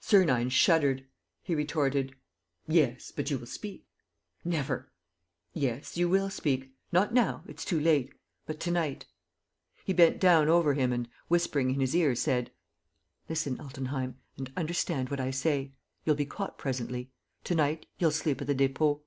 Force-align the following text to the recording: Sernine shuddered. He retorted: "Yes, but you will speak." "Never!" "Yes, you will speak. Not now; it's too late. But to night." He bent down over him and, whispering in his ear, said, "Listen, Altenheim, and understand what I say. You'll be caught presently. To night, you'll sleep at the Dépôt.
Sernine 0.00 0.48
shuddered. 0.50 1.06
He 1.44 1.54
retorted: 1.54 2.16
"Yes, 2.66 3.12
but 3.14 3.30
you 3.30 3.38
will 3.38 3.46
speak." 3.46 3.86
"Never!" 4.44 4.90
"Yes, 5.54 5.96
you 5.96 6.08
will 6.08 6.28
speak. 6.28 6.72
Not 6.90 7.14
now; 7.14 7.44
it's 7.46 7.64
too 7.64 7.78
late. 7.78 8.12
But 8.46 8.58
to 8.62 8.72
night." 8.72 9.06
He 9.84 9.92
bent 9.92 10.18
down 10.18 10.48
over 10.48 10.74
him 10.74 10.92
and, 10.92 11.08
whispering 11.28 11.70
in 11.70 11.78
his 11.78 11.94
ear, 11.94 12.16
said, 12.16 12.50
"Listen, 13.28 13.60
Altenheim, 13.60 14.16
and 14.36 14.52
understand 14.56 15.08
what 15.08 15.20
I 15.20 15.30
say. 15.30 15.70
You'll 16.04 16.16
be 16.16 16.24
caught 16.26 16.58
presently. 16.58 17.12
To 17.44 17.54
night, 17.54 17.86
you'll 17.96 18.10
sleep 18.10 18.40
at 18.40 18.48
the 18.48 18.56
Dépôt. 18.56 19.02